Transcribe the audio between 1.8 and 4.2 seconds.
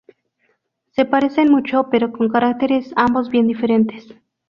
pero con caracteres ambos bien diferentes.